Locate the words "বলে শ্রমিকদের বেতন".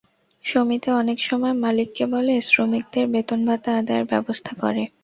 2.13-3.39